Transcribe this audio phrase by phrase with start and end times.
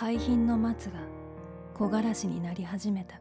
[0.00, 1.00] 海浜の松が
[1.74, 3.20] 木枯らしになり始めた。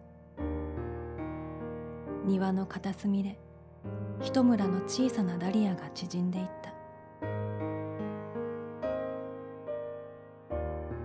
[2.24, 3.40] 庭の片隅で
[4.22, 6.72] 一村の小さなダリアが縮んでいった。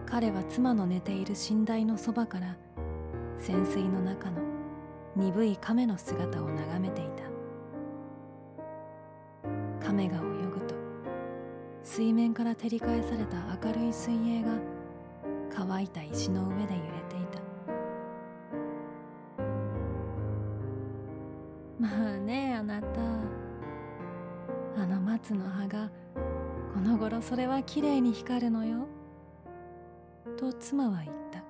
[0.04, 2.54] 彼は妻の寝ている寝台のそばから
[3.39, 4.43] 潜水の中の
[5.16, 7.04] 鈍い亀の姿を眺めてい
[9.80, 9.86] た。
[9.86, 10.75] 亀が泳ぐと
[11.82, 14.81] 水面から照り返された明るい水泳が
[15.55, 17.41] 乾いた石の上で揺れていた。
[21.79, 23.01] まあねあなた。
[24.74, 25.91] あの松の葉が
[26.73, 28.87] この頃それはきれいに光るのよ。
[30.38, 31.45] と妻は言った。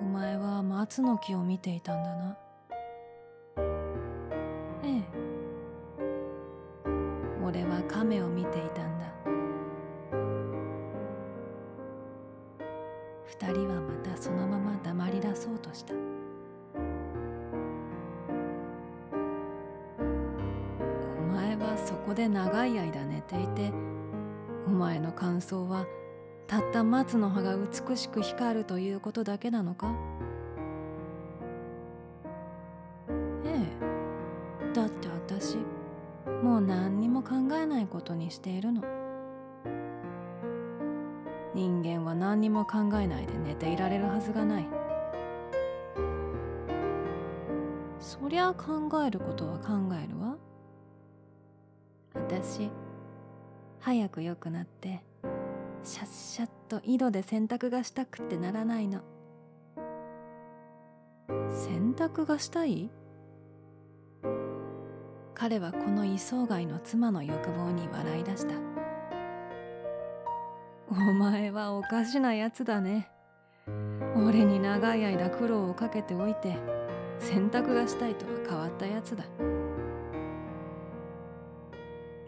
[0.00, 2.38] お前は松の木を見ていたんだな。
[27.88, 29.94] 美しく光るということだけなのか？
[33.44, 33.66] え
[34.70, 34.72] え。
[34.74, 35.56] だって私
[36.42, 38.82] もう何にも考えないことにしているの。
[41.54, 44.66] 人間は何にも考えないで寝ていられるはずがない。
[48.00, 50.36] そりゃ考えることは考えるわ。
[52.14, 52.70] 私
[53.78, 55.02] 早く良くなって
[55.82, 59.00] シャッシャと井戸で洗濯がしたくってならないの。
[61.50, 62.90] 洗濯がしたい？
[65.34, 68.54] 彼はこの異想外の妻の欲望に笑い出した。
[70.90, 73.10] お前はおかしなやつだね。
[74.16, 76.56] 俺に長い間苦労をかけておいて
[77.18, 79.24] 洗濯がしたいとは変わったやつだ。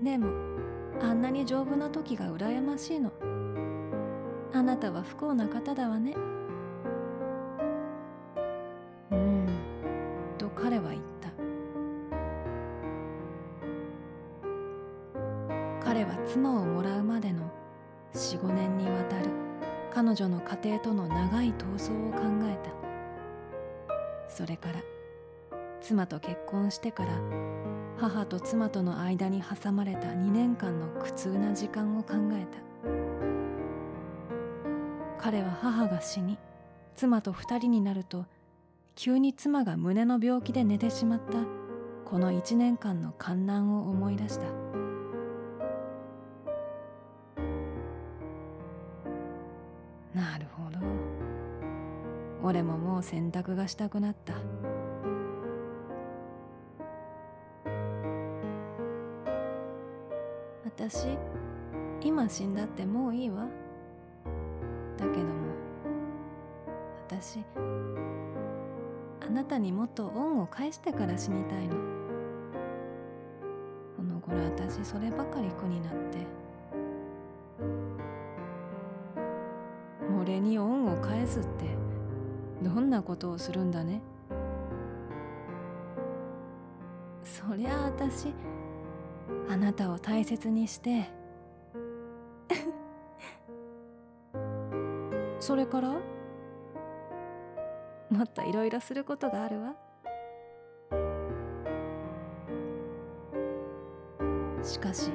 [0.03, 0.29] でも
[1.01, 3.13] あんなに丈夫な時が羨ましいの。
[4.69, 6.15] なたは不幸な方だわね。
[9.11, 9.47] うん。
[10.37, 11.31] と彼は言った。
[15.83, 17.51] 彼は妻をもらうまでの
[18.13, 19.31] 45年にわたる。
[19.91, 22.71] 彼女の家庭との長い闘争を考えた。
[24.29, 24.83] それから
[25.81, 27.13] 妻と結婚してから
[27.97, 33.38] 母と妻との間に挟まれた2年間の苦痛な時間を考えた。
[35.19, 36.39] 彼は母が死に
[36.95, 38.25] 妻と二人になると
[38.95, 41.39] 急に妻が胸の病気で寝てしまった
[42.05, 44.47] この1年間の観難を思い出した。
[50.15, 50.79] なるほど。
[52.43, 54.35] 俺ももう洗濯がしたくなった。
[60.65, 61.09] 私
[62.01, 63.47] 今死んだってもういいわ。
[64.99, 65.33] だけども
[67.07, 67.39] 私
[69.27, 71.77] あなたにもっと恩を返してから死にたいの。
[73.97, 76.19] この頃私そればかり苦になって。
[80.21, 81.49] 俺に恩を返すって
[82.63, 84.03] どんなことをするんだね？
[87.25, 88.35] そりゃあ私
[89.49, 91.11] あなたを大切にして
[95.49, 95.89] それから？
[98.11, 99.75] もっといろいろすることがあるわ。
[104.63, 105.11] しかし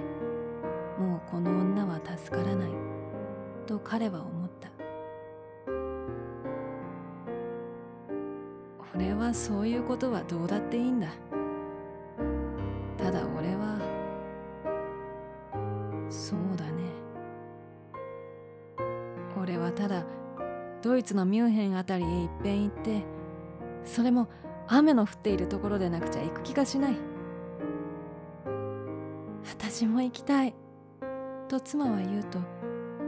[0.98, 2.72] もうこの女は助からない。
[3.68, 4.72] と彼は思った。
[8.96, 11.10] 俺はそういうことはどうだっていいんだ。
[21.04, 23.04] イツのミュンヘンあたりへいっぺん行って
[23.84, 24.30] それも
[24.68, 26.96] 雨の降っているところでなくちゃ行く気がしない。
[29.44, 30.56] 私も行きたい。
[31.50, 32.40] と妻は言うと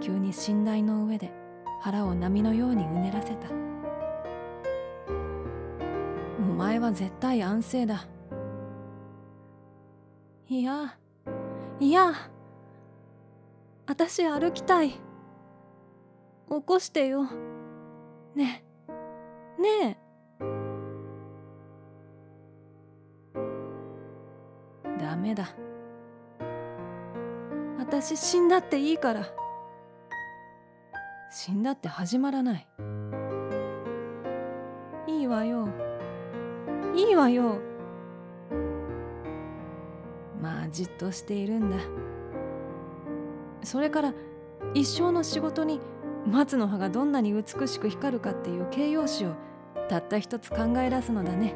[0.01, 1.31] 急に寝台の上で
[1.79, 3.47] 腹を波のようにうねらせた。
[6.37, 8.05] お前は絶対安静だ。
[10.49, 10.97] いや
[11.79, 12.11] いや
[13.87, 14.89] 私歩きたい。
[16.49, 17.44] 起こしてよ。
[18.35, 18.63] ね。
[19.57, 19.97] えねえ。
[24.99, 25.55] ダメだ。
[27.79, 29.25] 私死んだっていいから。
[31.31, 32.67] 死んだって始まらない。
[35.07, 35.69] いいわよ。
[36.95, 37.59] いいわよ。
[40.41, 41.77] まあじっとしているんだ。
[43.63, 44.13] それから
[44.73, 45.79] 一生の仕事に
[46.27, 49.35] 松の葉がどんなに美しく光るかっていう形容詞を
[49.89, 51.55] たった一つ考え出すのだね。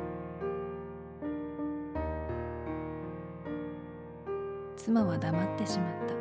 [4.77, 6.13] 妻は黙ってしまった。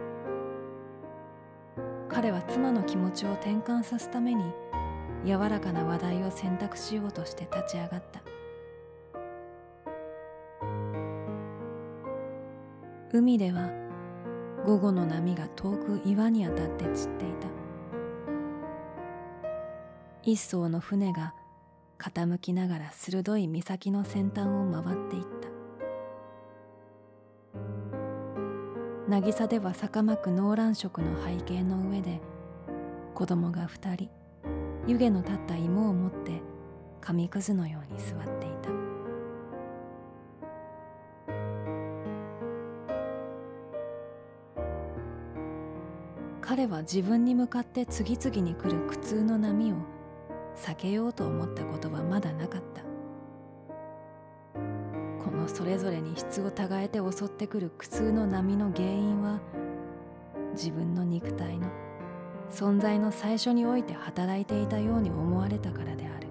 [2.09, 4.43] 彼は妻の気持ちを転換さすために
[5.25, 8.23] 柔らかな話題を選択しようとして立ち上がった。
[13.13, 13.71] 海では
[14.67, 17.68] 午後の波が遠く岩に当たって散っていた。
[20.31, 21.33] 一艘の船が
[21.99, 25.49] 傾きながら鋭い岬の先端を回っていった。
[29.09, 32.21] 渚では坂巻く農卵色の背景の上で
[33.15, 34.11] 子供が二人
[34.87, 36.43] 湯気の立った芋を持って
[37.01, 38.69] 紙くずのように座っていた。
[46.43, 49.77] 彼は自分に向かって次々に来る苦痛の波を
[50.59, 52.83] 避けようと思ったことはまだなかった。
[55.25, 59.41] このそれぞれに質をたがえて襲ってくる苦痛の波の原因は
[60.53, 61.69] 自分の肉体の
[62.51, 66.29] 存在の最初において働いていたように思われたからである。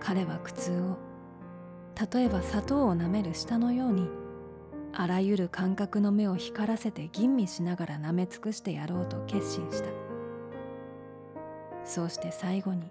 [0.00, 0.96] 彼は苦痛を
[2.12, 4.08] 例えば砂糖をなめる舌のように
[4.92, 10.05] あらゆる感覚の目を光らせて吟味しながら舐め尽くしてやろうと決心した。
[11.86, 12.90] そうして最後に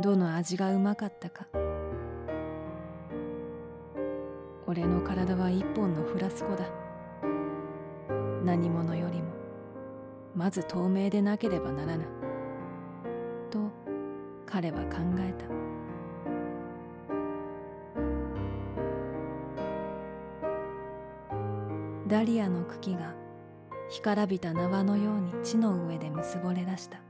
[0.00, 1.46] どの味がうまかったか。
[4.66, 6.66] 俺の体は一本のフラスコだ。
[8.44, 9.28] 何者よりも
[10.36, 12.04] まず透明でなければならぬ。
[13.50, 13.58] と
[14.46, 15.46] 彼は考えた。
[22.06, 23.14] ダリアの茎が
[23.88, 27.07] 干からびた縄のように地の上で結ぼれ出した。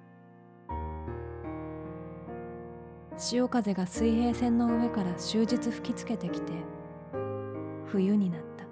[3.18, 6.52] 潮風が水平線の上から終日吹きつけてきて
[7.86, 8.64] 冬になった。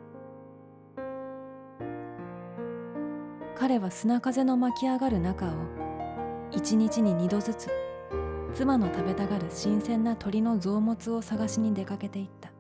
[3.59, 5.51] 彼は砂風の巻き上がる中を
[6.53, 7.71] 一日に二度ずつ
[8.55, 12.53] 妻の食べたがる新鮮な鳥の臓物を探しに出かけていった。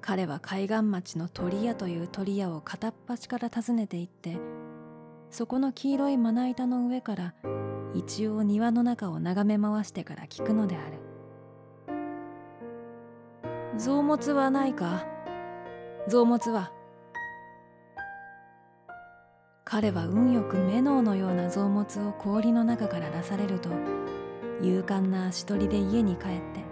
[0.00, 4.36] 彼は海岸町の鳥屋という鳥屋を片っ端から訪ねていって
[5.30, 7.34] そこの黄色いまな板の上から
[7.96, 10.98] 一応庭の中を眺め回してから聞くのである。
[13.78, 15.06] 臓物はないか？
[16.08, 16.72] 臓物は
[19.64, 23.70] 彼は運よくメノウのような臓物を氷の中から出されると
[24.62, 26.64] 勇敢な足取りで家に帰って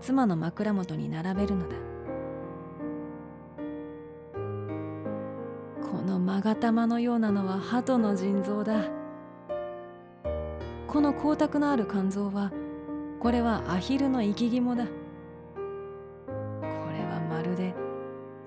[0.00, 1.76] 妻の枕元に並べるのだ。
[5.82, 8.95] この勾玉のようなのは鳩の腎臓だ。
[10.96, 12.50] この光沢のある肝臓は
[13.20, 14.86] これはアヒルの生き肝だ。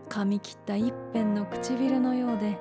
[0.10, 2.58] 髪切った一辺の唇のようで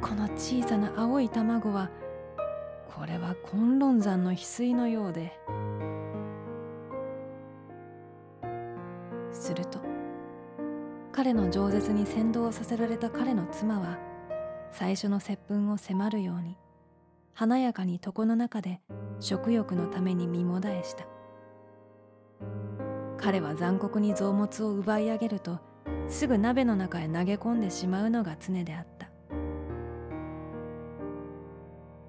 [0.00, 1.90] この小さな青い卵は
[2.88, 5.38] これは崑崙山の翡翠のようで。
[9.30, 9.78] すると
[11.12, 13.98] 彼の饒舌に先導させられた彼の妻は
[14.70, 16.56] 最初の接吻を迫るように
[17.34, 18.80] 華やかに床の中で
[19.20, 21.06] 食欲のために身もだえした。
[23.16, 25.60] 彼は残酷に臓物を奪い上げると
[26.08, 29.08] すぐ鍋の中へ投げ込んでしまうのが常であった。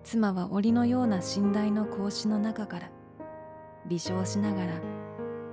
[0.04, 2.90] 妻は檻のような寝台の格子の中から
[3.88, 4.74] 微笑しながら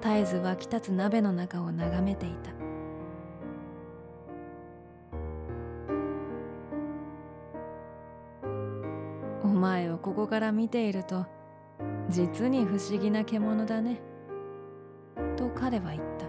[0.03, 2.60] 絶えず湧き立つ鍋の中を眺めていた。
[9.61, 11.27] 前をここから見ていると
[12.09, 14.01] 実に不思議な獣だね。
[15.37, 16.27] と彼は言った。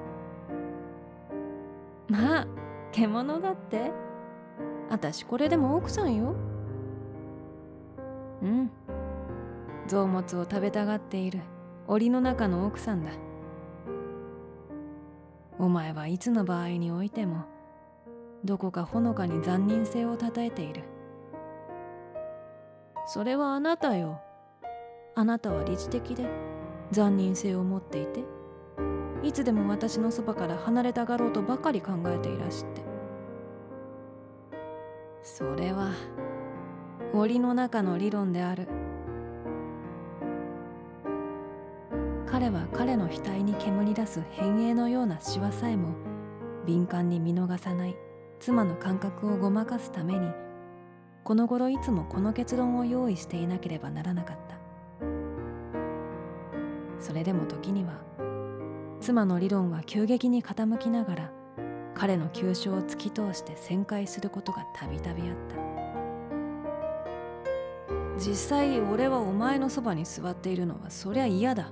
[2.08, 2.48] まあ
[2.92, 3.92] 獣だって？
[4.90, 6.36] 私これでも奥さんよ。
[8.42, 8.70] うん。
[9.88, 11.40] 臓物を食べたがっている
[11.88, 13.12] 檻の中の奥さんだ。
[15.58, 17.46] お前はいつの場合においても
[18.44, 20.84] どこかほのかに残忍性をたたえている。
[23.06, 24.22] それはあなたよ。
[25.16, 26.26] あなたは理知的で
[26.92, 28.24] 残忍性を持っていて
[29.24, 32.82] いつでも私のそばから離れたがろうとばかり考えていらして。
[35.24, 35.92] それは
[37.14, 38.68] 森の中の理論である。
[42.26, 45.90] 彼は彼の額に煙り出す変影のようなシワさえも
[46.66, 47.96] 敏感に見逃さない
[48.40, 50.32] 妻の感覚をごまかすために
[51.24, 54.58] この頃いつもこの結論を用意していなければならなかった。
[57.00, 57.94] それでも時には
[59.00, 61.32] 妻の理論は急激に傾きながら
[61.96, 65.56] 彼の急所を突き通して旋回することがたびたびあった。
[68.18, 71.72] 実際俺はお前のそばに座っているのはそりゃ嫌だ。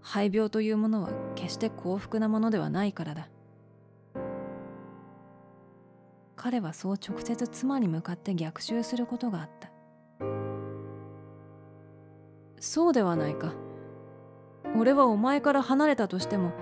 [0.00, 3.28] 肺病というものは決して幸福なものではないからだ。
[6.42, 9.70] 彼はそう直接妻に向かって逆襲することがあった。
[12.58, 13.52] そうではないか。
[14.74, 16.52] 俺はお前から離れたとしても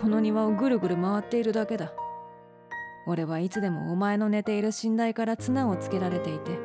[0.00, 1.92] この庭をぐるぐる回っているだけだ。
[3.06, 6.58] 俺はいつでもお前の寝ている寝台から綱をつけられていて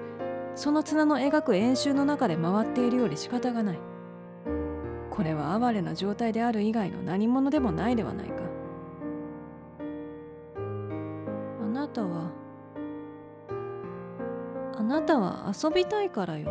[0.56, 3.80] その綱の描く円周の中で回っているより仕方がない。
[5.12, 8.36] これは哀れな状態である以外の何者でもないではないか。
[11.62, 12.45] あなたは
[14.78, 16.50] あなたは遊びたいからよ。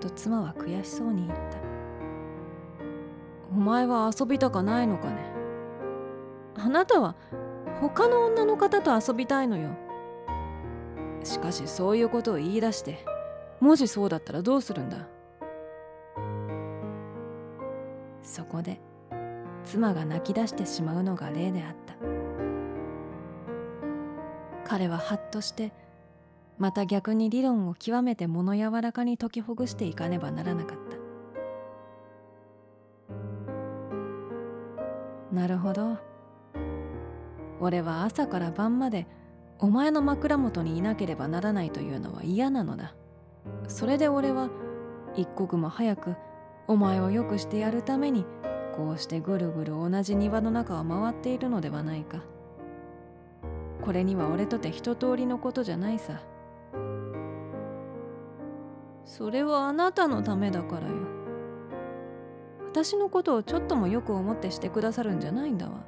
[0.00, 1.58] と妻は悔しそうに言った。
[3.52, 5.16] お前は遊びたかないのかね。
[6.56, 7.14] あなたは
[7.80, 9.70] 他の女の方と遊びたいのよ。
[11.24, 13.04] しかしそういうことを言い出して
[13.60, 15.08] もしそうだったらどうするんだ。
[18.22, 18.80] そこで
[19.64, 21.94] 妻が泣き出してしまうのが例であった。
[24.64, 25.72] 彼はハッとして
[26.58, 30.98] また逆に理論を極めて物柔らかに解きほぐしていかねばならなかった。
[35.34, 35.98] なるほど。
[37.60, 39.06] 俺は朝から晩まで
[39.58, 42.94] お前の枕元にいなければならないというのは嫌なのだ。
[43.68, 44.50] それで俺は
[45.14, 46.16] 一刻も早く
[46.66, 48.24] お前を良くしてやるために
[48.76, 52.22] こうしてぐるぐる同じ庭の中を回っているのではないか。
[53.82, 56.20] これには俺とて一通りのことじゃないさ。
[59.08, 60.94] それはあなたのためだからよ。
[62.70, 65.86] 私のことをちょっともよく思ってしてくださるんじゃないんだわ。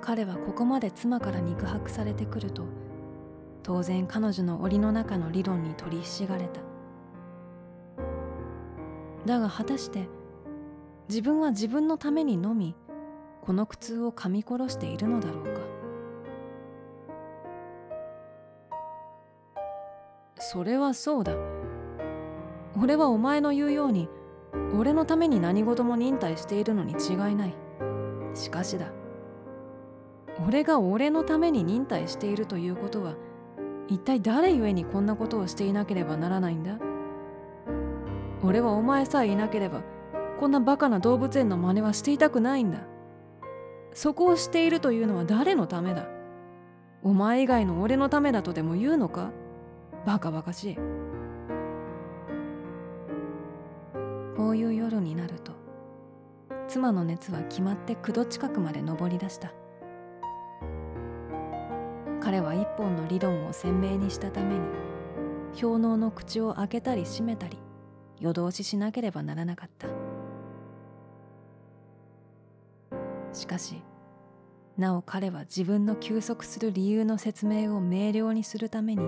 [0.00, 2.64] 彼はここまで妻から肉薄されてくると
[3.62, 6.62] 当然彼女の檻の中の理論に取りひしがれた。
[9.26, 10.08] だが果たして
[11.06, 12.74] 自分は自分のためにのみ
[13.42, 15.73] この苦痛を噛み殺しているのだろうか。
[20.38, 21.34] それはそうだ。
[22.80, 24.08] 俺はお前の言うように
[24.76, 27.54] 俺のために何事も忍耐しているのに違いない。
[28.34, 28.86] しかしだ。
[30.46, 33.14] 俺が俺のために忍耐しているということは
[33.88, 36.78] 一体誰故にこんなことをしていなければならないんだ？
[38.42, 39.82] 俺はお前さえいなければ
[40.40, 42.80] こんなバカな動物園の真似はしていたくないんだ。
[43.92, 46.08] そこをしているというのは誰のためだ？
[47.04, 49.30] お前以外の俺のためだとでも言うのか？
[50.06, 50.76] バカバカしい。
[54.36, 55.52] こういう夜になると
[56.68, 59.52] 妻の熱は決まって9度近くまで上り出した。
[62.20, 64.60] 彼は一本の理論を鮮明にしたために
[65.60, 67.58] 氷嚢の口を開けたり閉めたり
[68.18, 69.88] 夜通ししなければならなかった。
[73.32, 73.82] しかし
[74.78, 79.02] なお彼は自分の休息する理由の説明を明瞭にするために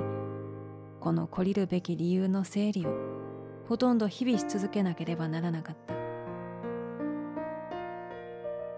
[1.06, 2.90] この懲りるべき理由の整理を
[3.68, 5.94] ほとんど日々し続けなければならなかった。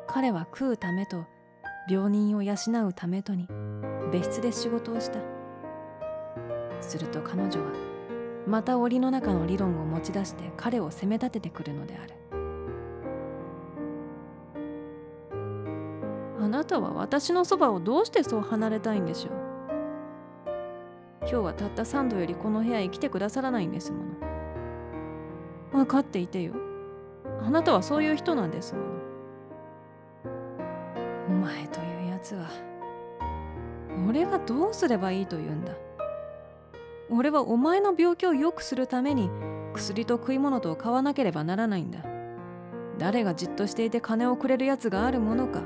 [0.06, 1.24] 彼は食うためと
[1.88, 2.52] 病人を養
[2.86, 3.48] うためとに
[4.12, 5.20] 別室で仕事をした。
[6.82, 7.72] すると彼女は
[8.46, 12.14] また檻の中の理論を持ち出して彼を責め立ててくるのである
[16.44, 19.47] あなたは私のそばをどうしてそう離れたいんでしょう？
[21.30, 24.04] 今日はたった3度よりこの部屋へ来てくださらないんですもの。
[25.72, 26.54] 分かっていてよ。
[27.42, 28.86] あなたはそういう人なんですもの。
[31.28, 32.48] お前というやつは
[34.08, 35.72] 俺がどうすればいいと言うんだ。
[37.10, 39.28] 俺はお前の病気を良くするために
[39.74, 41.98] 薬と食い物とを買わなければならないんだ。
[42.96, 45.60] 誰がじっとしていて金をくれるやつがあるものか。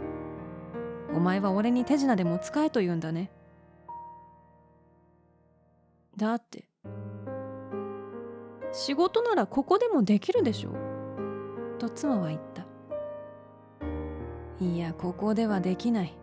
[1.15, 3.31] お前は俺に手品でも使えと言うんだね。
[6.17, 6.65] だって。
[8.73, 10.71] 仕事ならここでもできるでしょ。
[11.79, 12.67] と妻は言った。
[14.65, 16.17] いやここではできない。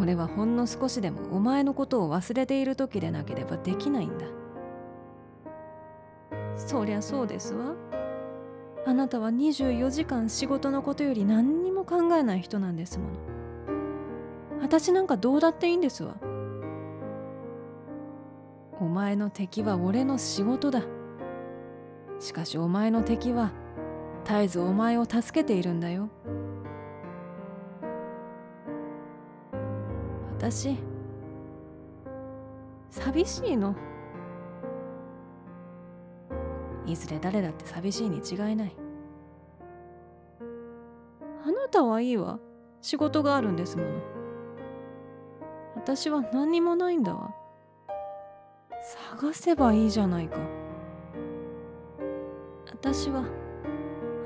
[0.00, 4.26] 俺はほんの少しでもお前のことを忘れている時でなければできないんだ。
[6.56, 7.74] そりゃそうですわ。
[8.86, 13.10] あなたは24時間仕事のことより何にも考えない人なんですもの。
[14.60, 16.16] 私なんかどうだっていいんですわ。
[18.80, 20.82] お前の敵は俺の仕事だ。
[22.18, 23.52] しかしお前の敵は
[24.24, 26.08] 絶えずお前を助けているんだよ。
[30.38, 30.76] 私
[32.90, 33.74] 寂しいの。
[36.86, 38.76] いずれ誰だって寂しいに違いない。
[41.46, 42.38] あなたはいいわ。
[42.82, 43.90] 仕事があるんですもの。
[45.76, 47.34] 私は何にもないんだわ。
[48.84, 50.36] 探せばいいじゃないか。
[52.70, 53.24] 私は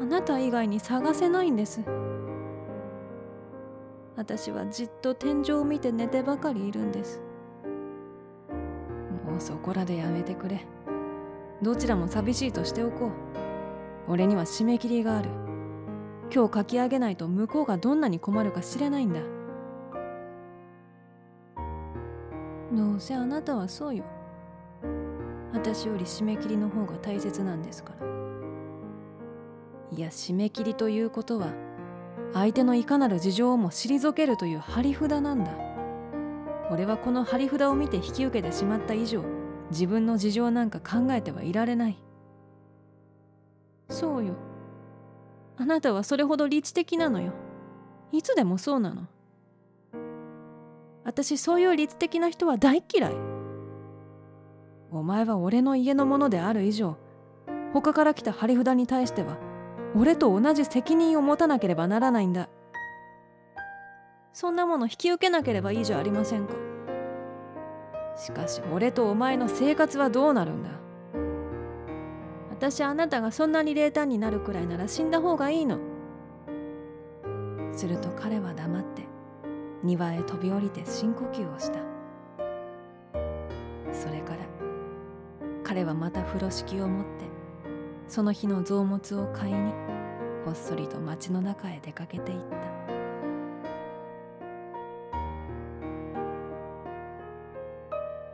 [0.02, 1.80] あなた以外に探せないんです。
[4.16, 7.22] 私はじっと天井を見て寝てばかりいるんです。
[9.24, 10.66] もうそこらでやめてくれ。
[11.62, 13.10] どちらも寂しいとしておこう。
[14.08, 15.30] 俺には締め切りがある。
[16.34, 19.20] 今日書き上げないと向こうがどんなに困るか知れないんだ。
[22.72, 24.04] どうせあなたはそうよ。
[25.52, 28.06] 私より締め切りの方が大切なんですから。
[29.90, 31.52] いや締め切りということは
[32.34, 35.50] 相手のいかなる事情をも退けるという張り札なんだ。
[36.70, 39.24] 俺はこの張り札を見て引き受けてしまった以上
[39.70, 41.98] 自分の事情なんか考えてはいられない。
[43.88, 44.34] そうよ。
[45.56, 47.32] あなたはそれほど理知的なのよ。
[48.12, 49.06] いつでもそうなの。
[51.04, 53.27] 私そういう理知的な人は大嫌い。
[54.90, 56.96] お前は俺の家のものである以上
[57.72, 59.36] 他から来た張り札に対しては
[59.94, 62.48] 俺と同じ責任を持たなければならないんだ。
[64.32, 66.54] そんなもの引き受けなければいいじゃありませんか。
[68.16, 70.70] しかし俺とお前の生活はどうなるんだ。
[72.50, 75.78] 私あなたがそんなに冷淡になるくらいなら死んだ方がいいの。
[77.72, 79.02] すると彼は黙って
[79.82, 81.78] 庭へ飛び降りて深呼吸をした。
[83.92, 84.47] それから
[85.68, 87.26] 彼はまた風呂敷を持って
[88.08, 89.70] その日の臓物を買いに
[90.42, 92.56] こっそりと町の中へ出かけていった。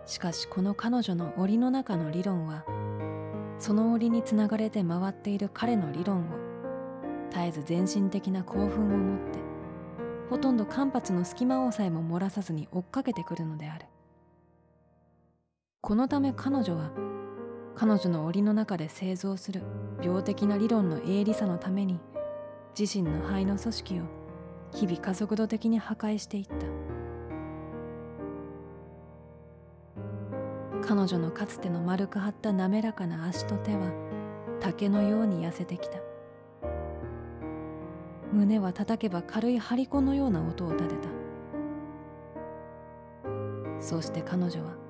[0.06, 2.64] しかしこの彼女の檻の中の理論は
[3.58, 6.24] その檻につながれて回っている彼の理論を
[7.30, 9.40] 絶えず全身的な興奮を持って
[10.30, 13.86] ほとんど間髪の隙間をさえも漏らさずに追っかけてくるのである。
[15.80, 16.92] このため彼女は
[17.76, 19.62] 彼女の檻の中で製造する
[20.02, 21.98] 病的な理論の鋭利さのために
[22.78, 24.02] 自身の肺の組織を
[24.72, 26.54] 日々加速度的に破壊していった。
[30.86, 33.90] 彼女のかつての丸く張った滑らかな足と手は
[34.60, 35.98] 竹のように痩せてきた。
[38.32, 41.08] 胸は叩けば軽い張り子のような音を立てた。
[43.80, 44.83] そして彼女は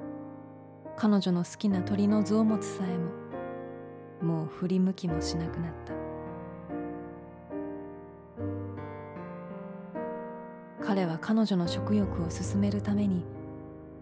[0.96, 5.92] 彼女の好きな鳥の臓物さえももう振り向きもしなくなった。
[10.83, 13.24] 彼は彼女の食欲を進めるために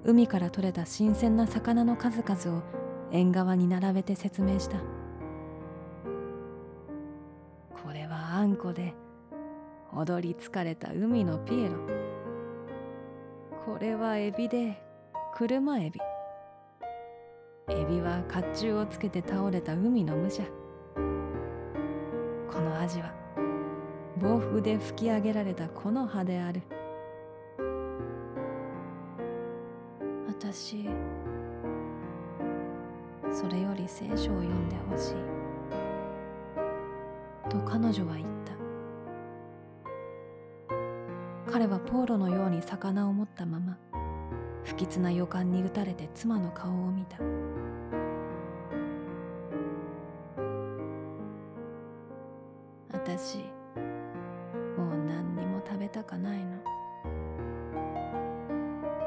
[0.05, 2.63] 海から取れた新鮮な魚の数々を
[3.11, 4.77] 縁側に並べて説明した。
[7.83, 8.95] これはあんこで
[9.95, 11.77] 踊り疲れた海のピエロ。
[13.65, 14.83] これはエビで
[15.35, 16.01] 車エビ。
[17.69, 20.43] エビは甲冑をつけて倒れた海の武者。
[22.51, 23.13] このアジは
[24.21, 26.63] 暴風で吹き上げられたこの葉である。
[30.27, 30.89] 私
[33.33, 35.15] それより聖書を読んでほしい。
[37.49, 38.27] と彼女は言っ
[41.47, 41.53] た。
[41.53, 43.79] 彼はポーロのように魚を持ったまま
[44.65, 47.19] 不吉な予感に打たれて妻の顔を見た。
[52.93, 53.43] 私も
[54.93, 56.63] う何にも食べたかないの。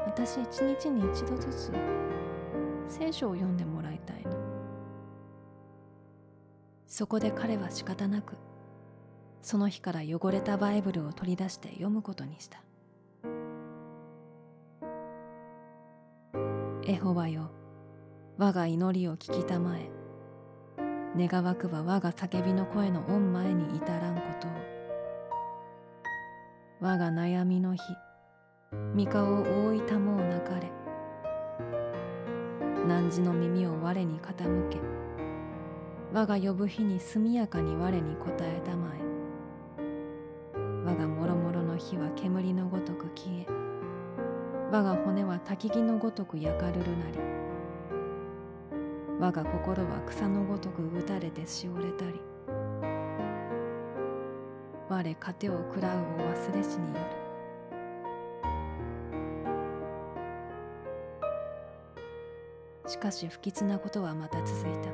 [0.06, 1.72] 私一日に一度ずつ
[2.88, 4.32] 聖書を読んでもらいたいの。
[6.86, 8.36] そこで彼は仕方なく
[9.42, 12.65] その日から汚れたバイブルを取り出して読むことにした。
[16.88, 17.50] エホバよ。
[18.38, 19.90] 我が祈りを聞きたまえ。
[21.16, 24.50] 願わくば我が叫びの声の御前に至らんことを。
[26.78, 27.82] 我が悩みの日
[28.94, 30.70] 三顔を覆いたもうなかれ。
[32.86, 34.78] 汝の耳を我に傾け。
[36.12, 39.00] 我が呼ぶ日に速やかに我に答えたまえ。
[40.84, 43.65] 我がもろもろの火は煙のごとく消え。
[44.72, 47.18] 我が骨は焚き木のごとく焼かるるなり。
[49.20, 52.20] 我が心は草のごとく打たれてしおれたり。
[54.88, 56.02] 我糧を食らうを
[56.32, 56.98] 忘れしによ
[62.84, 62.90] る。
[62.90, 64.90] しかし不吉なことはまた続いた。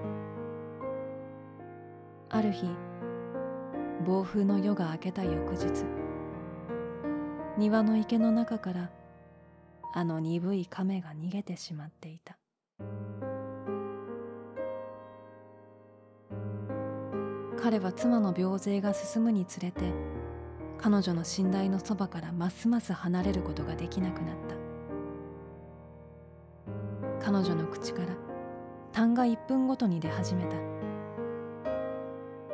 [2.29, 2.67] ある日
[4.05, 5.85] 暴風の夜が明けた翌日。
[7.57, 8.91] 庭の池の中から
[9.95, 12.39] あの鈍い亀が逃げてしまっていた。
[17.61, 19.93] 彼は妻の病勢が進むにつれて
[20.79, 24.57] 彼女の寝台のそばからますます離れることができなくなった。
[27.25, 28.09] 彼女の口から
[28.93, 30.57] 痰が1分ごとに出始めた。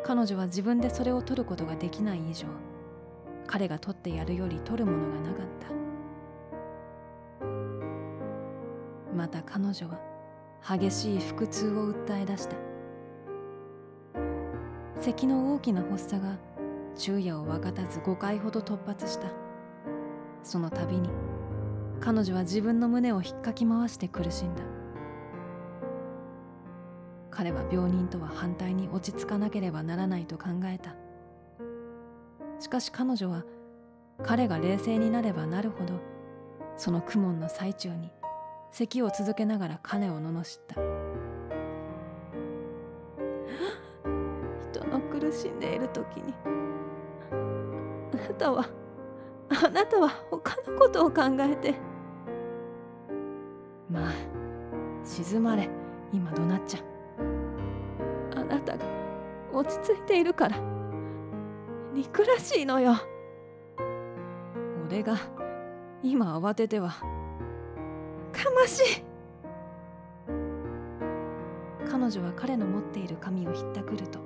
[0.05, 2.47] 彼女は自分でそれを取ることができない以上
[3.47, 5.78] 彼が取ってやるより取るものがなかった。
[9.19, 9.99] また彼女は
[10.63, 12.57] 激しい腹痛を訴え出した。
[15.01, 16.39] 咳の大きな発作が
[16.97, 19.27] 昼夜を分かたず5回ほど突発した。
[20.45, 21.11] その度に
[21.99, 24.63] 彼女は自分の胸を引っかき回して苦しんだ。
[27.33, 30.95] 彼は病人とは反対に落ち着かなければならないと考えた。
[32.61, 33.45] しかし彼女は
[34.25, 35.95] 彼が冷静になればなるほど
[36.77, 38.11] その苦悶の最中に
[38.71, 40.75] 咳を続けながら彼を罵った。
[44.71, 46.35] 人の苦しんでいる時に
[48.13, 48.69] あなたは
[49.49, 51.75] あなたは他のことを考えて。
[53.91, 54.13] まあ
[55.03, 55.69] 静まれ。
[56.13, 56.81] 今怒鳴っちゃ
[58.37, 58.85] あなたが
[59.53, 60.59] 落ち着いているから
[61.93, 62.95] 憎らしいのよ。
[64.87, 65.19] 俺が
[66.03, 66.95] 今慌てては
[68.33, 69.05] かましい。
[71.91, 74.21] 彼女は彼の持っている紙をひったくると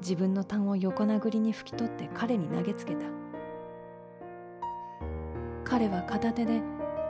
[0.00, 3.06] 自分の痰を横殴りに拭き取って彼に投げつけた。
[5.64, 6.62] 彼は片手で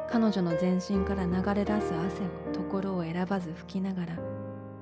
[0.09, 4.19] 彼女の全身から流れ出す汗をところを選ばず拭きながら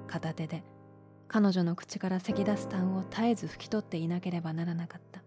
[0.06, 0.62] 片手で
[1.28, 5.22] 彼女の口から咳出す痰を絶えず拭き取っていなければならなかった。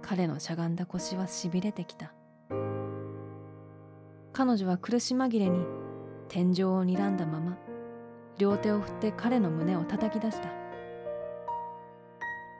[0.00, 2.12] 彼のしゃがんだ腰はしびれてきた。
[4.32, 5.64] 彼女は苦し紛れに
[6.28, 7.58] 天井を睨んだまま
[8.38, 10.48] 両手を振って彼の胸を叩き出した。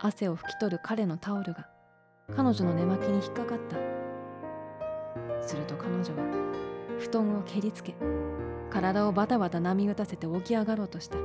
[0.02, 1.68] 汗を拭き取る彼のタオルが
[2.34, 3.76] 彼女の寝巻きに引っかかった。
[5.46, 6.06] すると彼女は
[6.98, 7.94] 布団を蹴りつけ
[8.70, 11.16] 体をバタバタ波打たせて起き上がろうとした。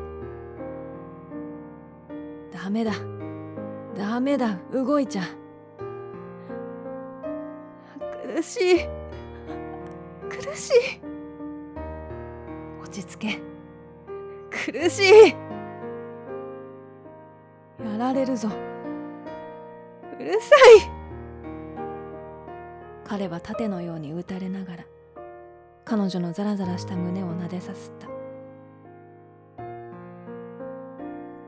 [2.52, 2.94] ダメだ
[3.96, 5.24] ダメだ動いちゃ
[8.24, 9.05] 苦しい。
[10.36, 10.74] 苦しい。
[12.82, 13.40] 落ち着け。
[14.50, 15.30] 苦しい。
[17.84, 18.50] やられるぞ。
[20.20, 20.60] うるさい。
[23.06, 24.86] 彼は盾のように打たれながら
[25.86, 28.08] 彼女のザラザラした胸を撫でさすった。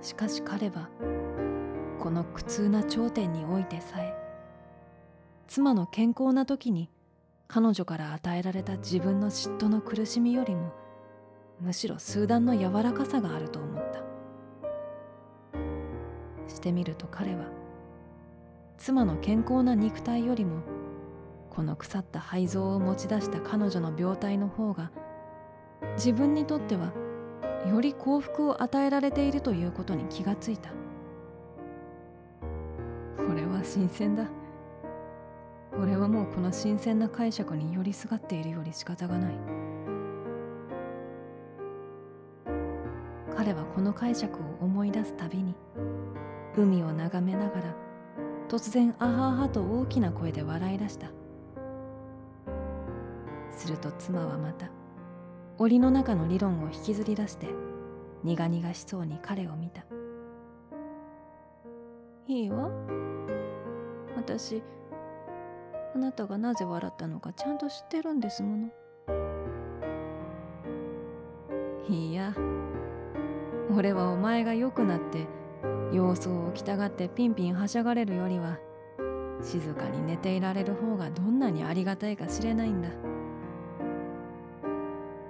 [0.02, 0.89] しかし彼は
[2.00, 4.15] この苦痛な頂点においてさえ
[5.47, 6.89] 妻の健康な時に
[7.48, 10.74] 彼女から与えられた自分の嫉妬の苦しみよりも
[11.62, 14.04] むしろ数段の柔らかさがあると思った。
[16.48, 17.46] してみると彼は
[18.78, 20.62] 妻の健康な肉体よりも
[21.50, 24.92] この腐った肺臓を持ち出した彼女の病態の方が
[25.96, 26.94] 自分にとっては
[27.68, 30.70] より幸福を与えられているということに気がついた。
[33.18, 34.37] これは新鮮だ。
[35.80, 39.36] 俺はもうこの新鮮な解釈に寄りすがっているより仕方がない。
[43.36, 45.56] 彼はこの解釈を思い出すたびに
[46.56, 47.76] 海を眺めながら
[48.50, 51.12] 突然あははと大きな声で笑い出した。
[53.52, 54.70] すると妻はまた
[55.60, 57.48] 檻の中の理論を引きずり出して
[58.24, 59.86] 苦々しそうに彼を見た
[62.28, 62.70] いいわ。
[64.16, 64.62] 私
[65.98, 68.70] あなたがなぜ笑ったのかちゃんと知ってるんですもの。
[71.90, 72.36] いや。
[73.76, 75.26] 俺はお前が良くなって
[75.92, 78.60] 様子を着たがってピンピンはしゃがれるよりは
[79.42, 82.90] 静かに寝ていられる方がどんなにありがたいか知れないんだ。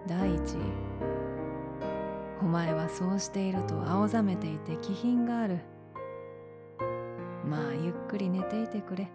[0.05, 0.57] 第一
[2.41, 5.59] お前はそうしていると青ざめていて気品がある。
[7.45, 9.09] まあゆっくり寝ていてくれ。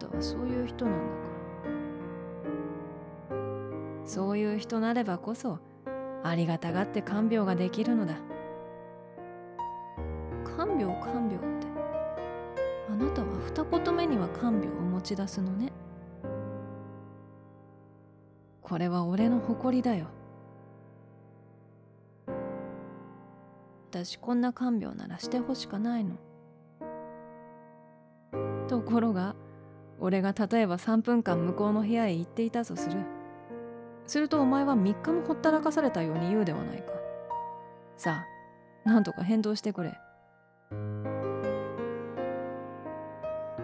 [0.00, 1.08] たはそういう人なんだか
[3.34, 4.06] ら。
[4.06, 5.60] そういう人なればこそ
[6.24, 8.14] ありがたがって看病ができるのだ。
[10.56, 11.66] 看病看病って？
[12.90, 15.72] あなたは二言目には看病を持ち出すのね。
[18.62, 20.06] これは俺の誇りだよ。
[23.90, 26.16] 私こんな看病ならしてほしかないの。
[28.68, 29.34] ところが
[30.00, 32.96] 俺が例えば3分間向こうの部屋へ行っていたとする。
[34.06, 36.92] するとお前は3日もほったらかされたように言うではないか。
[37.96, 38.24] さ
[38.84, 39.92] あなんとか返答してくれ。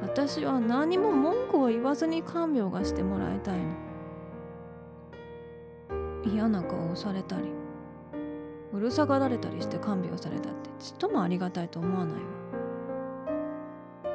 [0.03, 3.64] 私は何も文句を言わずに看病がしてもらいたいの。
[6.25, 7.44] 嫌な顔をされたり
[8.72, 12.20] うるさがられたりして看病されたってちっともありがたいと思わないわ。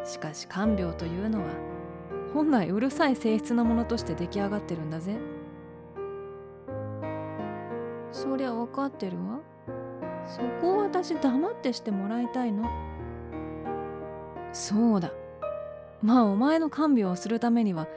[0.05, 1.70] しかし看病というのは
[2.33, 5.17] 本来うるさい性質のものとして出来上がってるんだぜ。
[8.11, 9.39] そりゃ分かってるわ。
[10.25, 12.69] そこを私黙ってしてもらいたいの。
[14.53, 15.11] そうだ。
[16.01, 17.87] まあお前の看病をするためには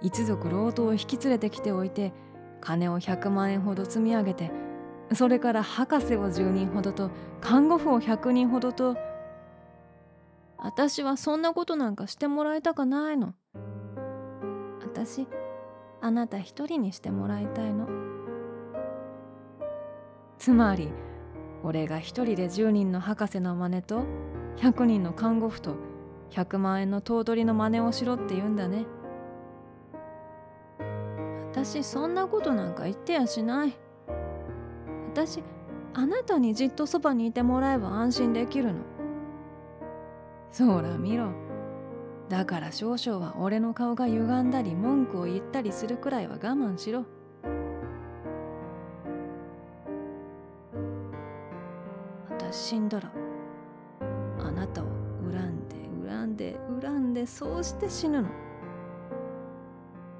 [0.00, 2.12] 一族老頭を引き連れてきておいて
[2.60, 4.50] 金を100万円ほど積み上げて
[5.14, 8.96] それから博士を10人ほどと看護婦を100人ほどと
[10.58, 13.34] 私はそんなことなんかしてもらいたかないの。
[15.04, 15.26] 私
[16.00, 17.88] あなた一人にしてもらいたいの。
[20.38, 20.92] つまり
[21.64, 24.04] 俺が一人で10人の博士の真似と
[24.58, 25.74] 100人の看護婦と
[26.30, 28.86] 100万円の頭取の真似をしろって言うんだね。
[31.50, 33.74] 私そんなことなんか言ってやしない。
[35.12, 35.42] 私
[35.94, 38.80] あなたにじっとそばにいてもらえば安心できるの。
[40.52, 41.41] そら見ろ。
[42.28, 47.04] だから少々は俺の顔が歪んだり文句を言ったりするくらいは我慢しろ。
[52.30, 53.10] 私死んだら
[54.40, 54.86] あなたを
[55.30, 55.76] 恨んで
[56.08, 58.28] 恨んで恨んでそうして死ぬの。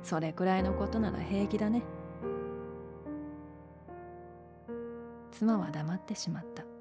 [0.02, 1.82] それくらいのことなら平気だね。
[5.30, 6.71] 妻は黙ってしまった。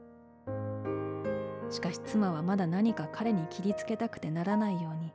[1.72, 5.14] しかし妻はまだ何か彼に切りつけたくてならないように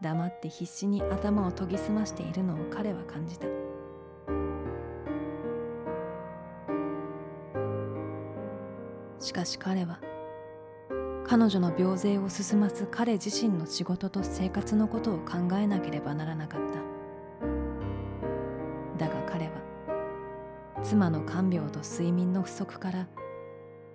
[0.00, 3.46] 黙って必死に頭を研ぎ澄ましているのを彼は感じた。
[9.18, 9.98] しかし彼は
[11.26, 16.60] 彼女の病勢を進ます彼自身の仕事と生活のことを考えなければならなかっ
[18.98, 19.06] た。
[19.06, 19.52] だが彼は
[20.84, 23.08] 妻の看病と睡眠の不足から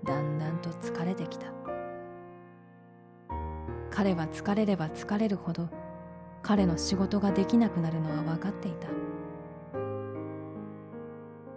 [0.03, 1.60] だんだんと疲れてきた。
[3.91, 5.69] 彼は疲れれば疲れるほど
[6.41, 8.87] 彼の仕事ができなくなるのは分かっていた。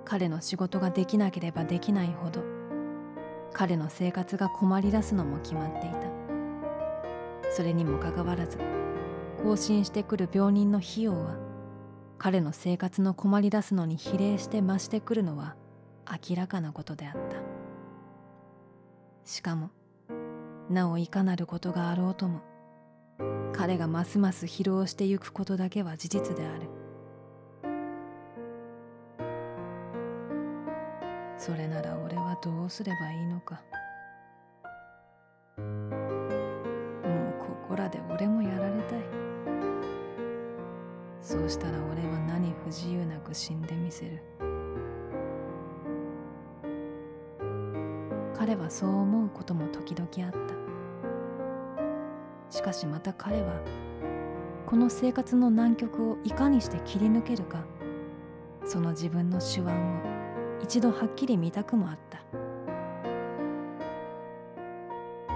[0.04, 2.42] 彼の仕事ができなければできないほど
[3.54, 5.96] 彼の生活が困り出すのも決まっていた。
[7.50, 8.58] それにもかかわらず
[9.42, 11.36] 更新してくる病人の費用は
[12.18, 15.56] 彼の生活の困り出すのに比例して増してくるのは
[16.28, 17.36] 明らかなことであった。
[19.24, 19.70] しかも
[20.70, 22.40] なおいかなることがあろうとも
[23.52, 26.68] 彼がますます疲労してゆくことだけは事実である。
[31.38, 33.62] それなら俺はどうすればいいのか。
[35.58, 39.00] もうここらで俺もやられたい。
[41.20, 44.22] そうしたら俺は何不自由なく死んでみせる。
[48.44, 50.32] 彼はそう思うことも時々あっ
[52.50, 52.54] た。
[52.54, 53.54] しかしまた彼は
[54.66, 57.64] この生活の難局をいかにして切り抜けるか
[58.66, 59.74] その自分の手腕を
[60.62, 62.22] 一度はっきり見たくもあった。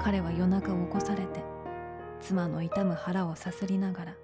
[0.02, 1.42] 彼は夜中起こされて
[2.20, 4.14] 妻の痛む腹をさすりながら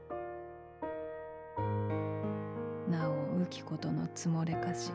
[2.90, 4.92] なお浮きことのつもれかし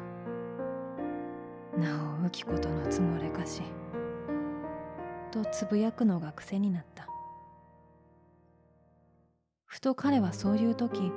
[1.76, 3.64] なお浮きことのつもれかし。
[5.30, 7.08] とつぶやくのが癖になった。
[9.66, 11.12] ふと彼はそういう時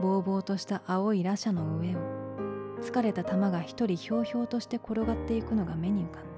[0.00, 1.98] ぼうぼうとした青い羅車の上を
[2.82, 6.28] 疲れた玉が一人ひょうひょうとして転がっていくのが目に浮かんだ。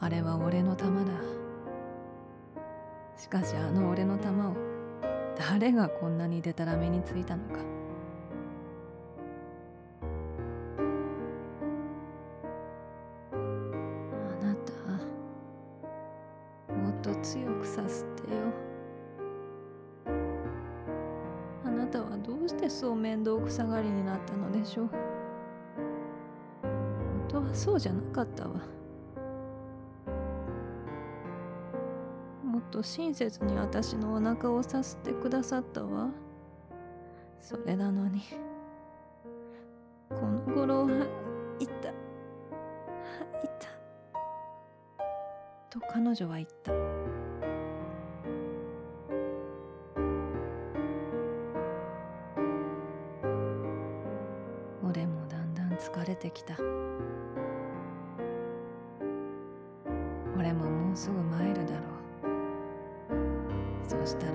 [0.00, 1.12] あれは俺の玉だ。
[3.16, 4.56] しかしあの俺の玉を
[5.36, 7.81] 誰がこんなにでたらめについたのか。
[32.94, 36.10] 親切に私のお腹をさすってくださったわ。
[37.40, 38.20] それなのに
[40.10, 41.06] この頃は
[41.58, 41.94] 痛い
[43.44, 43.50] 痛
[45.70, 46.72] と彼女は言った。
[54.84, 56.58] 俺もだんだん疲れてきた。
[60.36, 61.91] 俺ももうすぐ参るだろう。
[64.04, 64.32] そしたら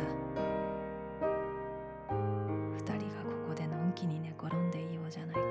[2.71, 5.41] 二人がここでのんきに寝転んでいようじゃないか。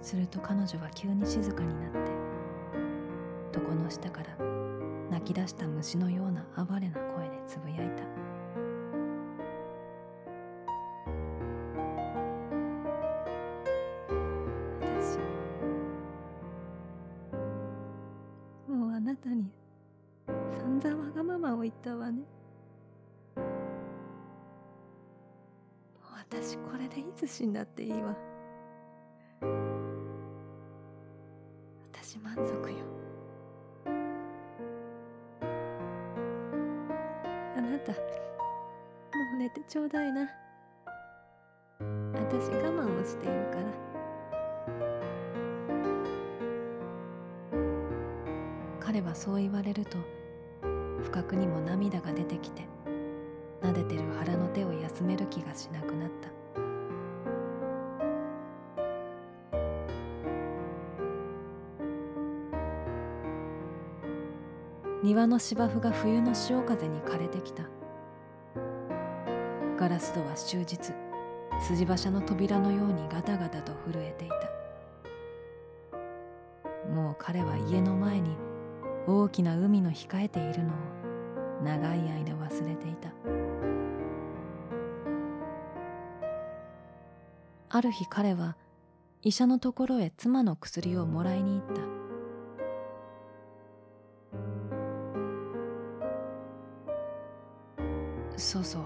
[0.00, 1.98] すると彼女は急に静かになって
[3.54, 4.38] 床の下から
[5.10, 8.33] 泣き出した虫のような哀れな声でつぶやいた。
[27.74, 28.14] ていいわ。
[31.92, 32.76] 私満足よ。
[37.56, 37.98] あなたも
[39.34, 40.28] う寝てちょうだいな。
[42.14, 43.64] 私我慢をしているから。
[48.80, 49.98] 彼はそう言われると
[51.02, 52.62] 不覚にも涙が出てきて
[53.60, 56.33] 撫でてる腹の手を休める気がしなくなった。
[65.04, 67.64] 庭の芝生が冬の潮風に枯れてきた。
[69.76, 70.78] ガラス戸は終日
[71.60, 74.34] 筋馬車の扉のようにガタガタと震えていた。
[76.90, 78.34] もう彼は家の前に
[79.06, 80.72] 大きな海の控えているのを
[81.62, 83.10] 長い間忘れていた。
[87.68, 88.56] ある日彼は
[89.20, 92.03] 医者のところへ妻の薬をもらいに行った。
[98.54, 98.82] そうそう。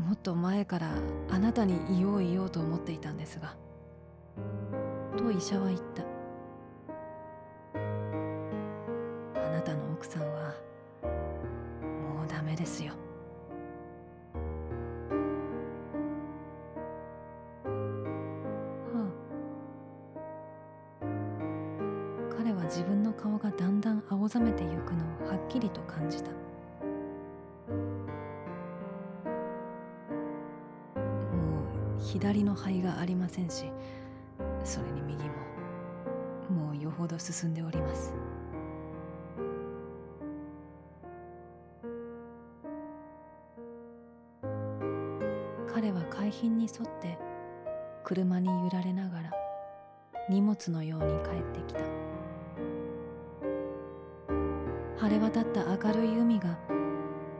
[0.00, 0.92] もっと前から
[1.28, 3.56] あなたに言おう言おうと思っていたんですが
[5.16, 6.11] と医者は言った。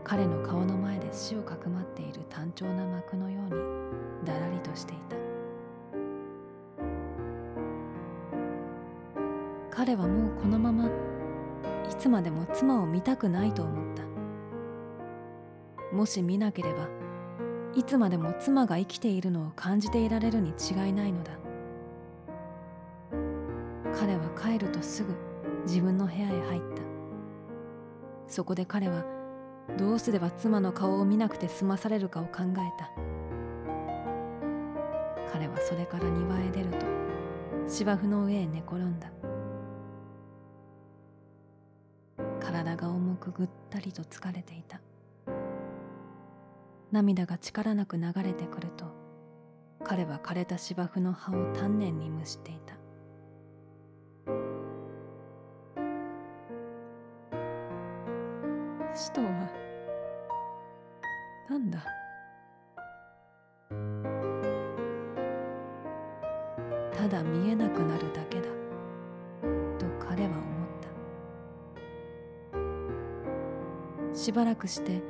[0.04, 3.50] 彼の顔の前で死をかくまっている単調な幕のように
[4.26, 5.16] だらりとしていた。
[9.70, 14.02] 彼はもうこのままいつまでも妻を見たくないと思った。
[15.96, 16.88] もし見なければ
[17.74, 21.33] いつまでも妻が生きているのを感じていられるに違いないのだ。
[23.98, 25.14] 彼は帰るとすぐ
[25.64, 26.83] 自分の部屋へ入った。
[28.27, 29.04] そこで彼は
[29.79, 32.90] どうすれば妻の顔を見なくて済まされるかを考えた。
[35.33, 36.87] 彼はそれから庭へ出ると
[37.67, 39.10] 芝生の上へ寝転んだ。
[42.40, 44.81] 体が重くぐったりと疲れていた。
[46.90, 48.85] 涙が力なく流れてくると
[49.83, 52.81] 彼は枯れた芝生の葉を丹念に蒸していた。
[59.03, 59.29] 使徒は。
[61.50, 61.85] なんだ？
[66.96, 68.44] ただ見えなくなるだけだ。
[69.77, 70.69] と彼は思っ
[74.13, 74.17] た。
[74.17, 75.03] しばらくして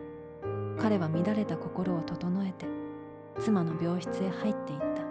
[0.81, 2.65] 彼は乱れた心を整えて
[3.41, 5.03] 妻の病室へ入っていった。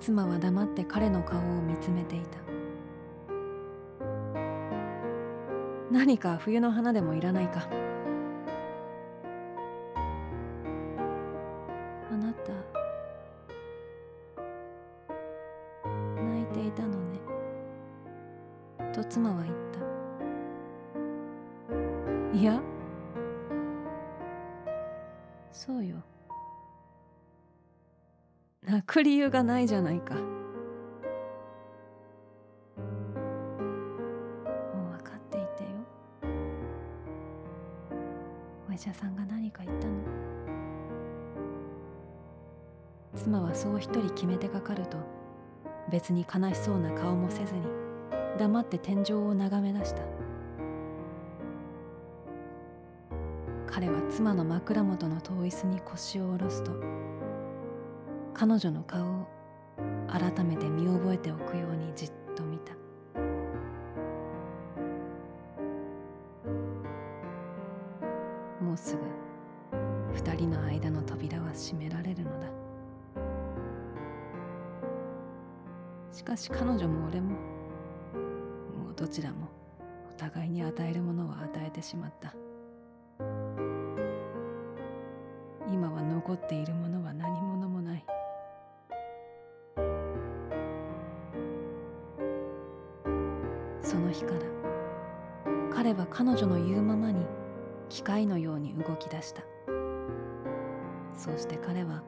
[0.00, 2.45] 妻は黙って彼の顔を見つめていた。
[5.96, 7.66] 何か冬の花でもいらないか。
[12.12, 12.52] あなた
[16.22, 17.18] 泣いていたのね。
[18.92, 19.54] と妻は言っ
[22.32, 22.38] た。
[22.38, 22.60] いや。
[25.50, 25.96] そうよ。
[28.66, 30.35] 泣く理由がないじゃないか。
[43.66, 44.96] そう一人決めてかかると
[45.90, 47.62] 別に悲しそうな顔もせずに
[48.38, 50.02] 黙って天井を眺め出した。
[53.66, 56.72] 彼は妻の枕元の遠い椅子に腰を下ろすと
[58.32, 59.26] 彼女の顔を
[60.08, 62.14] 改めて見覚えておくようにじっと
[76.36, 77.30] し彼女も俺も。
[77.30, 79.48] もうどちらも
[80.10, 82.34] お互いに与えるものは与えてしまった。
[85.68, 88.04] 今は残っているものは何者もない。
[93.82, 94.40] その日から
[95.72, 97.24] 彼は彼女の言うままに
[97.88, 99.42] 機械のように動き出した。
[101.14, 102.02] そうして彼は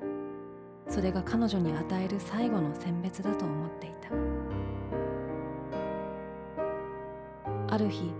[0.88, 4.08] それが彼女に与える最後の選別だと思っていた。
[7.70, 8.12] ある日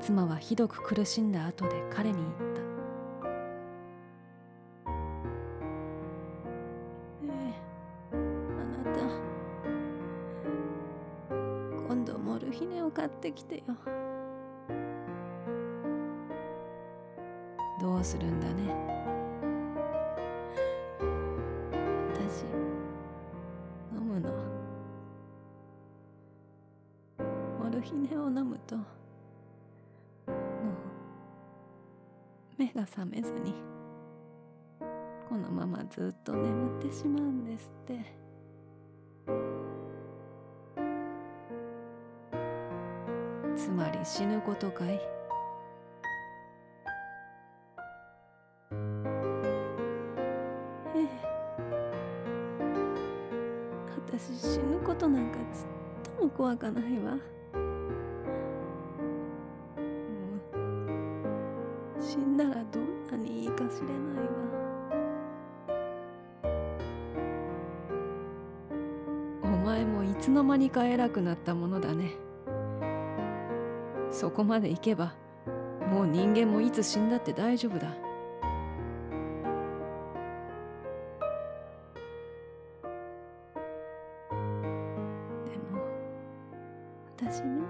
[0.00, 2.60] 妻はひどく苦しんだ後で彼に言った
[7.24, 7.28] え
[8.12, 8.16] えあ
[8.88, 9.00] なた
[11.88, 13.62] 今度モルヒネを買ってきてよ
[17.80, 18.99] どうするんだね。
[28.70, 28.84] とも
[30.28, 30.32] う
[32.56, 33.52] 目が覚めずに
[35.28, 37.98] このままずっと眠ってしまうんですって。
[43.56, 45.00] つまり死ぬことかい？
[54.12, 55.64] 私死ぬことなんかち
[56.10, 57.16] っとも怖かないわ。
[70.60, 72.12] にか偉くなったものだね。
[74.10, 75.14] そこまで行けば
[75.90, 77.88] もう人間もいつ死んだって大丈夫だ。
[77.88, 77.96] で
[85.56, 85.80] も
[87.16, 87.62] 私ね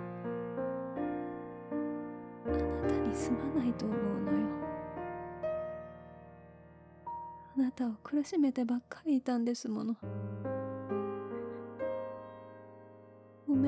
[2.46, 4.38] あなたにすまないと思うのよ。
[7.56, 9.94] あなたを苦しめてばっかりいたんですもの。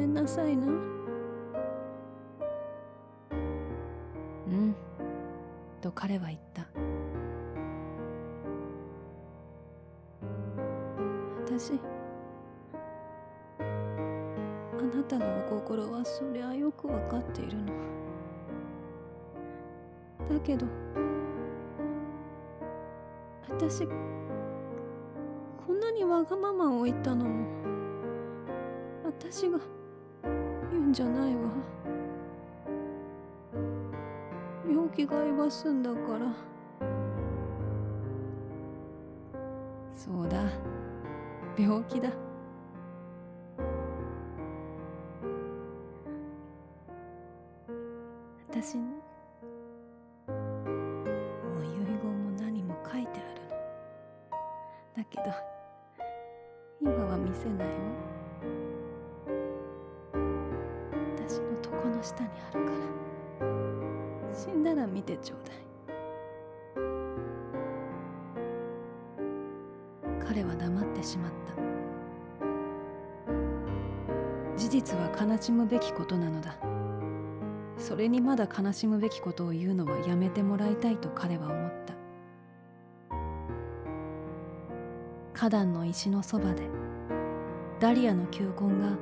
[0.02, 0.66] めんなさいな。
[0.66, 0.70] う
[4.50, 4.74] ん。
[5.80, 6.66] と彼は言った。
[11.46, 11.78] 私
[13.60, 13.62] あ
[14.82, 17.66] なたのお心はそりゃよくわかっているの。
[20.28, 20.66] だけど
[23.48, 23.86] 私
[25.64, 27.46] こんなにわがままを言ったのも
[29.04, 29.60] 私が
[30.92, 31.40] んじゃないわ。
[34.68, 36.26] 病気がいばすんだから。
[39.94, 40.42] そうだ。
[41.58, 42.10] 病気だ。
[62.02, 62.76] 下にあるから
[64.34, 65.56] 死んだら見てちょうだい。
[70.26, 71.52] 彼は黙ってしまった。
[74.56, 76.56] 事実は悲しむべきことなのだ。
[77.76, 81.94] それにまだ悲しむべきことを言うのはやめてもらいたいと彼は思った。
[85.34, 86.68] 花壇の石のそばで
[87.80, 88.96] ダリアの球根が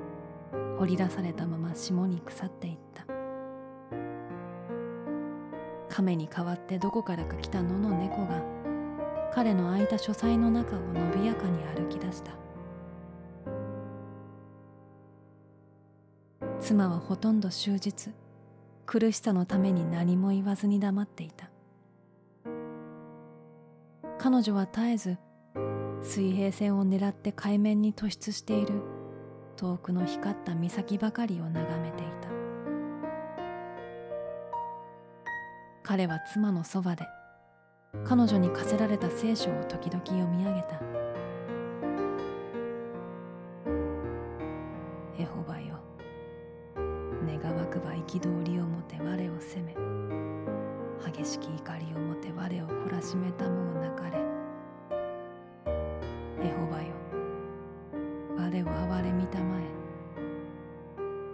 [0.79, 2.90] 掘り出されたまま霜に腐っていった。
[6.01, 8.43] 亀に代わってどこからか来た野の猫が
[9.35, 12.33] 彼の空いた書斎の中を伸びやかに歩き出した。
[16.59, 18.11] 妻はほとんど終日
[18.87, 21.51] 苦しさのために何も言わずに黙っていた。
[24.19, 25.19] 彼女は絶えず
[26.03, 28.81] 水平線を狙って海面に突出している
[29.57, 32.40] 遠くの光った岬ばかりを眺めていた。
[35.91, 37.05] 彼は妻のそばで
[38.05, 40.81] 彼女に課せられた聖書を時々読み上げた。
[45.19, 45.81] エホバよ
[47.27, 49.75] 願わくば憤りをもて我を責め
[51.13, 54.19] 激しき怒りをもて我を懲らしめたもうなかれ。
[56.41, 56.95] エホバよ
[58.37, 59.63] 我を憐れみたまえ。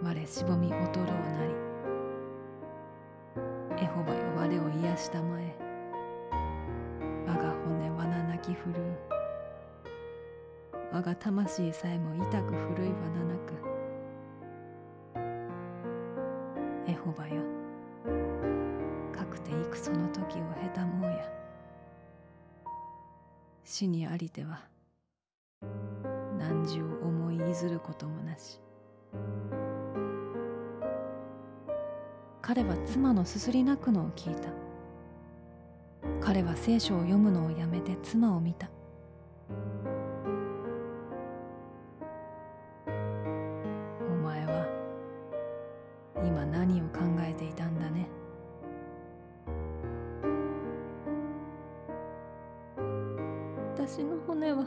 [0.03, 1.66] 我しぼみ劣ろうなり。
[3.79, 5.55] エホバよ我を癒したまえ。
[7.27, 8.75] 我が骨わな泣き震う。
[10.91, 13.53] 我が魂さえも痛く古いわななく。
[16.89, 17.43] エホバよ
[19.13, 21.29] かくて幾その時を経たもうや。
[23.63, 24.63] 死にありては
[26.39, 28.59] 汝を思いいずることもなし。
[32.47, 34.47] 彼は妻のすすり泣くのを聞いた。
[36.21, 38.69] 彼は聖書を読むのをやめて妻を見た。
[42.87, 42.91] お
[44.23, 44.65] 前は
[46.23, 48.07] 今何を考えていたんだね？
[53.75, 54.63] 私の骨は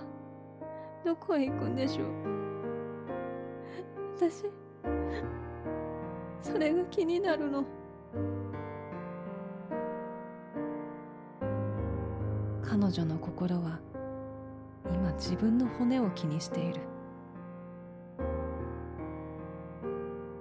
[1.03, 2.07] どこへ行くんでしょう？
[4.19, 4.45] 私
[7.31, 7.65] なるの。
[12.65, 13.79] 彼女の心は
[14.93, 16.81] 今自分の骨を気にしている。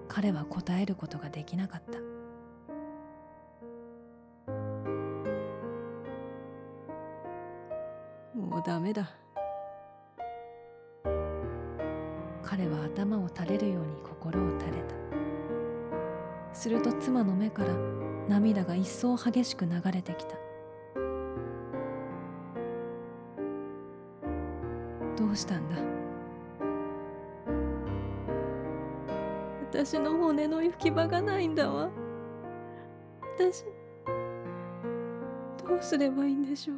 [0.07, 1.99] 彼は答えることができなかった。
[8.35, 9.11] もうダメだ。
[12.41, 15.08] 彼は頭を垂れるように心を垂れた。
[16.53, 17.73] すると妻の目から
[18.27, 20.35] 涙が一層激しく流れてきた。
[25.17, 25.75] どうしたんだ？
[29.71, 31.89] 私の骨の行き場がないんだわ。
[33.37, 33.63] 私
[35.65, 36.77] どうすればいいんでしょう？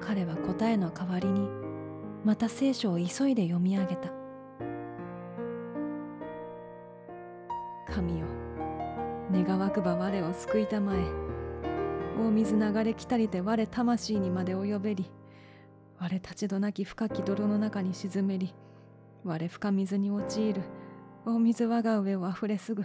[0.00, 1.48] 彼は答えの代わりに
[2.26, 4.10] また聖書を急いで読み上げた。
[7.88, 8.26] 神よ
[9.32, 10.98] 願わくば我を救いたまえ。
[12.18, 15.08] 大水流れ来たりて我魂にまで及べり。
[16.00, 18.52] 我立ちどなき深き泥の中に沈めり。
[19.22, 20.62] 我深水に陥る。
[21.24, 22.84] 大水我が上をあふれすぐ。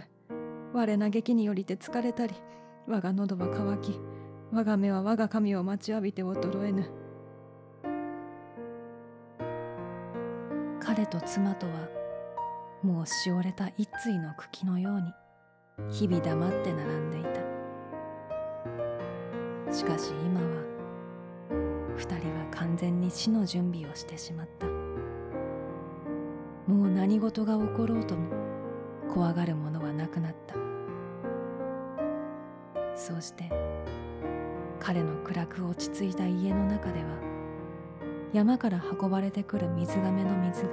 [0.72, 2.36] 我嘆きによりて疲れたり。
[2.86, 4.00] 我が喉は渇き。
[4.52, 7.01] 我が目は我が神を待ちわびて衰えぬ。
[10.94, 11.72] 彼と妻とは
[12.82, 15.10] もうしおれた一対の茎のように
[15.90, 17.40] 日々黙って並んでいた。
[19.72, 20.46] しかし今は
[21.96, 24.66] 二人は完全に死の準備をしてしまった。
[24.66, 24.72] も
[26.82, 28.28] う何事が起ころうとも
[29.08, 30.56] 怖がるものはなくなった。
[32.94, 33.48] そうして
[34.78, 37.31] 彼の暗く落ち着いた家の中では
[38.32, 40.70] 山から運ばれてくる水がめの水が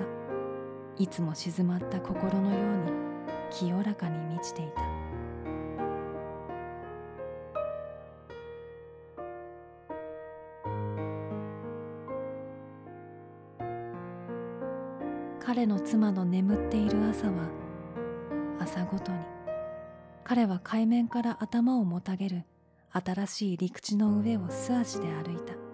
[0.98, 2.92] いつも静まった心のように
[3.52, 4.82] 清らかに満ちていた。
[15.42, 17.50] 彼の妻の眠っている朝は
[18.60, 19.18] 朝ごとに
[20.24, 22.44] 彼は海面から頭をもたげる
[22.92, 25.69] 新しい陸地の上を素足で歩いた。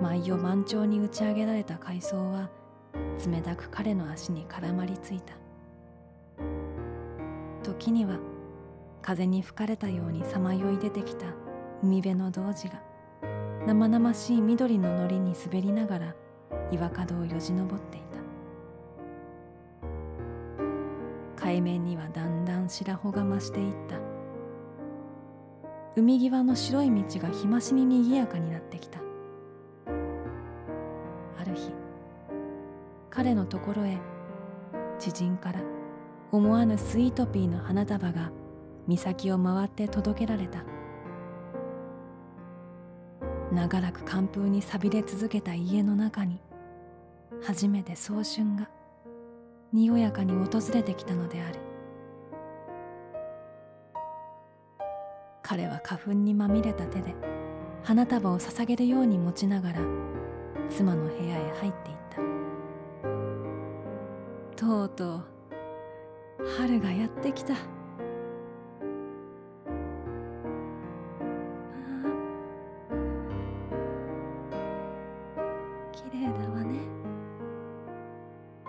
[0.00, 2.48] 舞を満潮に打ち上げられた海藻は
[3.26, 5.34] 冷たく彼の足に絡まりついた。
[7.62, 8.18] 時には
[9.02, 11.26] 風に吹かれたようにさまよい出てきた
[11.82, 12.82] 海辺の童子が
[13.66, 16.14] 生々しい緑ののりに滑りながら
[16.70, 18.06] 岩角をよじ登っていた。
[21.36, 23.98] 海面にはだんだん白穂が増していった。
[25.96, 29.00] 海際の白い道が日増しににぎやかになってきた。
[33.20, 33.98] 彼のところへ。
[34.98, 35.60] 知人から
[36.32, 38.32] 思わぬスイートピーの花束が
[38.88, 40.64] 岬を回って届けられた。
[43.52, 46.40] 長らく寒風に錆びれ続けた家の中に
[47.42, 48.70] 初めて早春が
[49.70, 51.60] におやかに訪れてきたのである。
[55.42, 57.14] 彼は花粉にまみれた手で
[57.82, 59.80] 花束を捧げるように持ちながら
[60.70, 61.99] 妻の部屋へ入っていた。
[64.60, 65.24] とうとう
[66.58, 67.54] 春がやってきた。
[67.54, 67.60] 綺
[76.12, 76.78] 麗だわね。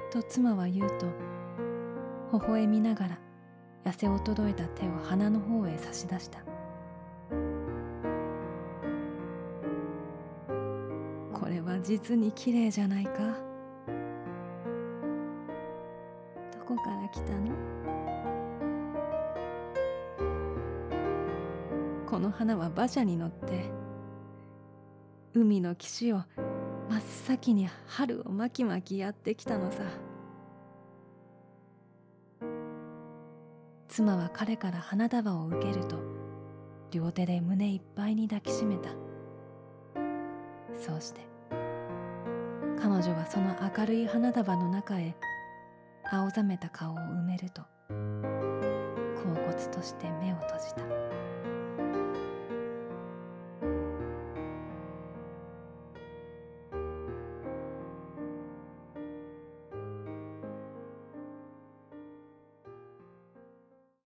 [0.10, 1.08] と妻は言うと
[2.32, 3.20] 微笑みながら
[3.84, 6.40] 痩せ衰えた手を鼻の方へ差し出した。
[11.34, 13.51] これは実に綺麗じゃないか。
[17.12, 17.52] 来たの？
[22.06, 23.70] この花は馬車に乗って
[25.34, 26.24] 海の岸を
[26.90, 29.84] 真っ先に春を巻き巻きやってきたのさ。
[33.88, 35.98] 妻は彼から花束を受けると
[36.92, 38.90] 両手で胸いっぱいに抱きしめた。
[40.82, 41.22] そうして
[42.82, 45.14] 彼女はその明るい花束の中へ
[46.14, 51.21] 青ざめた顔を埋めると恍惚として目を閉じた。